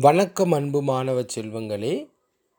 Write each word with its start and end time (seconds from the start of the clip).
வணக்கம் 0.00 0.52
அன்பு 0.52 0.82
மாணவ 0.82 1.24
செல்வங்களே. 1.34 2.08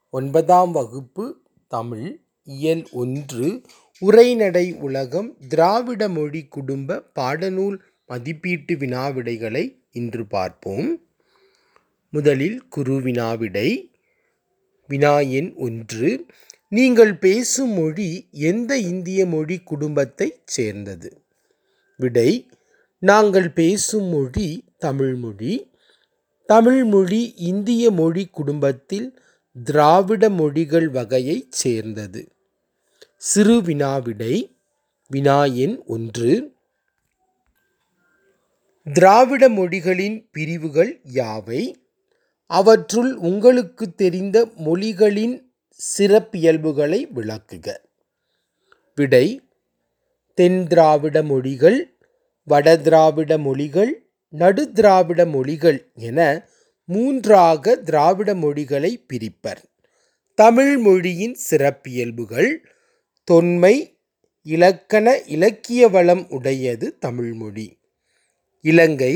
ஒன்பதாம் 0.09 0.71
வகுப்பு 0.71 1.41
தமிழ் 1.67 2.19
இயல் 2.43 2.87
ஒன்று 2.91 3.61
உரைநடை 3.99 4.73
உலகம் 4.73 5.37
திராவிட 5.47 6.09
மொழி 6.09 6.45
குடும்ப 6.45 7.03
பாடநூல் 7.15 7.79
மதிப்பீட்டு 8.07 8.75
வினாவிடைகளை 8.75 9.75
இன்று 9.91 10.25
பார்ப்போம். 10.25 11.01
முதலில் 12.09 12.67
குரு 12.67 12.93
வினாவிடை. 12.93 13.91
வினா 14.87 15.19
எண் 15.19 15.53
ஒன்று. 15.55 16.25
நீங்கள் 16.69 17.17
பேசும் 17.17 17.71
மொழி 17.71 18.27
எந்த 18.31 18.77
இந்திய 18.77 19.25
மொழி 19.25 19.59
குடும்பத்தைச் 19.59 20.41
சேர்ந்தது? 20.45 21.21
விடை 21.97 22.49
நாங்கள் 22.99 23.51
பேசும் 23.51 24.05
மொழி 24.05 24.63
தமிழ்மொழி 24.77 25.73
தமிழ்மொழி 26.45 27.33
இந்திய 27.35 27.91
மொழி 27.91 28.25
குடும்பத்தில் 28.25 29.19
திராவிட 29.63 30.29
மொழிகள் 30.29 30.89
வகையைச் 30.89 31.51
சேர்ந்தது. 31.51 32.31
சிறு 33.17 33.61
வினாவிடை 33.61 34.57
வினா 35.07 35.45
எண் 35.45 35.81
ஒன்று. 35.85 36.53
திராவிட 38.93 39.49
மொழிகளின் 39.49 40.29
பிரிவுகள் 40.31 41.01
யாவை? 41.13 41.73
அவற்றுள் 42.45 43.15
உங்களுக்கு 43.15 43.95
தெரிந்த 43.95 44.49
மொழிகளின் 44.55 45.51
சிறப்பியல்புகளை 45.97 47.07
விளக்குக. 47.15 47.75
விடை 48.95 49.41
தென் 50.33 50.67
திராவிட 50.67 51.23
மொழிகள் 51.23 51.97
வட 52.43 52.77
திராவிட 52.77 53.37
மொழிகள் 53.37 54.04
நடுதிராவிட 54.39 55.29
மொழிகள் 55.29 55.79
என 55.93 56.19
மூன்றாக 56.89 57.75
திராவிட 57.75 58.35
மொழிகளை 58.35 58.91
பிரிப்பர். 59.13 59.61
தமிழ் 60.39 60.77
மொழியின் 60.77 61.37
சிறப்பியல்புகள் 61.49 62.51
தொன்மை 63.27 63.75
இலக்கண 64.45 65.15
இலக்கிய 65.25 65.87
வளம் 65.87 66.29
உடையது 66.29 66.97
தமிழ்மொழி 66.99 67.67
இலங்கை 68.65 69.15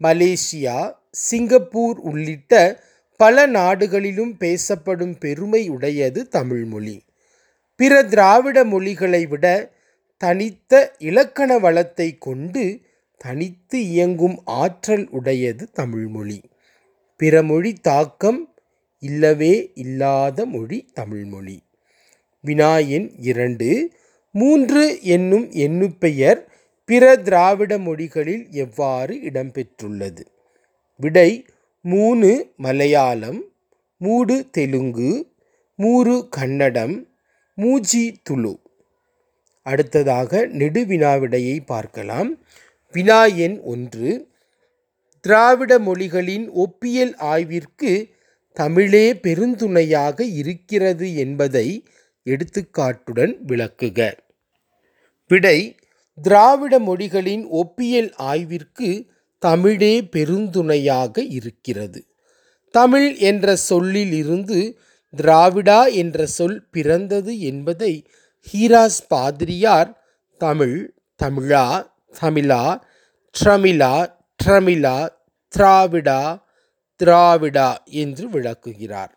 மலேசியா 0.00 0.78
சிங்கப்பூர் 1.10 1.98
உள்ளிட்ட 1.98 2.52
பல 3.20 3.46
நாடுகளிலும் 3.46 4.36
பேசப்படும் 4.36 5.18
பெருமை 5.18 5.68
உடையது 5.68 6.28
தமிழ்மொழி 6.28 6.96
பிற 7.80 8.02
திராவிட 8.02 8.58
மொழிகளை 8.64 9.26
விட 9.26 9.46
தனித்த 10.20 10.72
இலக்கண 10.98 11.58
வளத்தை 11.58 12.08
கொண்டு 12.18 12.64
தனித்து 13.18 13.86
இயங்கும் 13.86 14.40
ஆற்றல் 14.44 15.08
உடையது 15.10 15.70
தமிழ்மொழி. 15.70 16.40
பிற 17.16 17.42
மொழி 17.42 17.72
தாக்கம் 17.72 18.54
இல்லவே 18.98 19.70
இல்லாத 19.74 20.46
மொழி 20.46 20.88
தமிழ்மொழி. 20.92 21.62
வினா 22.40 22.78
எண் 22.78 23.10
இரண்டு 23.18 23.92
மூன்று 24.32 25.02
என்னும் 25.02 25.50
எண்ணுப்பெயர் 25.50 26.46
பிற 26.84 27.16
திராவிட 27.16 27.78
மொழிகளில் 27.78 28.46
எவ்வாறு 28.50 29.14
இடம்பெற்றுள்ளது? 29.14 30.24
விடை 30.96 31.46
மூணு 31.82 32.52
மலையாளம் 32.56 33.44
மூடு 33.98 34.50
தெலுங்கு 34.50 35.32
மூறு 35.76 36.28
கன்னடம் 36.30 37.08
மூஜி 37.56 38.16
துளு. 38.22 38.60
அடுத்ததாக 39.62 40.46
நெடுவினாவிடையை 40.46 41.60
பார்க்கலாம். 41.66 42.38
வினா 42.92 43.24
எண் 43.24 43.60
ஒன்று 43.62 44.28
திராவிட 45.20 45.78
மொழிகளின் 45.78 46.46
ஒப்பியல் 46.54 47.14
ஆய்விற்கு 47.16 48.10
தமிழே 48.52 49.12
பெருந்துணையாக 49.12 50.20
இருக்கிறது 50.34 51.14
என்பதை 51.14 51.84
எடுத்துக்காட்டுடன் 52.26 53.34
விளக்குக. 53.46 54.12
விடை 55.28 55.76
திராவிட 56.22 56.78
மொழிகளின் 56.78 57.44
ஒப்பியல் 57.52 58.10
ஆய்விற்கு 58.16 58.88
தமிழே 59.38 60.00
பெருந்துணையாக 60.00 61.18
இருக்கிறது. 61.30 62.00
தமிழ் 62.74 63.16
என்ற 63.16 63.56
சொல்லிலிருந்து 63.56 64.78
திராவிடா 65.16 65.92
என்ற 65.92 66.26
சொல் 66.26 66.68
பிறந்தது 66.70 67.40
என்பதை 67.40 67.92
ஹீராஸ் 68.46 69.04
பாதிரியார் 69.08 69.90
தமிழ் 70.38 70.94
தமிழா 71.22 71.96
தமிழா 72.14 72.80
ட்ரமிழா 73.34 73.94
ட்ரமிழா 74.40 75.08
திராவிடா 75.54 76.40
திராவிடா 77.00 77.68
என்று 77.84 78.28
விளக்குகிறார். 78.28 79.12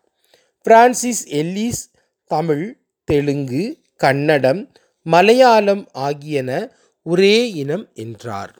பிரான்சிஸ் 0.63 1.23
எல்லிஸ் 1.27 1.83
தமிழ் 2.31 2.65
தெலுங்கு 3.03 3.63
கன்னடம் 3.95 4.61
மலையாளம் 5.05 5.87
ஆகியன 5.91 6.71
ஒரே 7.03 7.51
இனம் 7.51 7.85
என்றார். 7.93 8.53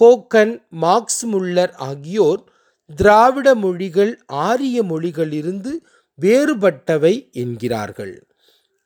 ஹோக்கன் 0.00 0.54
மார்க்ஸ் 0.68 1.26
முல்லர் 1.26 1.74
ஆகியோர் 1.74 2.42
திராவிட 2.90 3.54
மொழிகள் 3.54 4.12
ஆரிய 4.26 4.82
மொழிகளிலிருந்து 4.82 5.72
வேறுபட்டவை 6.18 7.30
என்கிறார்கள். 7.32 8.14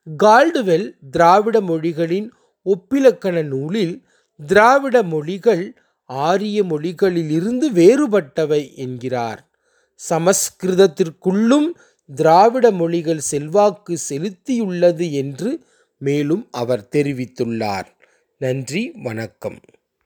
கால்டுவெல் 0.07 0.89
திராவிட 1.11 1.61
மொழிகளின் 1.61 2.29
ஒப்பிலக்கண 2.67 3.43
நூலில் 3.43 4.06
திராவிட 4.37 5.03
மொழிகள் 5.03 5.77
ஆரிய 6.05 6.65
மொழிகளிலிருந்து 6.65 7.71
வேறுபட்டவை 7.71 8.75
என்கிறார். 8.75 9.49
சமஸ்கிருதத்திற்குள்ளும் 10.11 11.69
திராவிட 12.15 12.71
மொழிகள் 12.71 13.19
செல்வாக்கு 13.19 13.99
செலுத்தியுள்ளது 14.09 15.11
என்று 15.11 15.65
மேலும் 15.99 16.49
அவர் 16.51 16.89
தெரிவித்துள்ளார். 16.91 17.87
நன்றி 18.39 18.93
வணக்கம். 19.03 19.61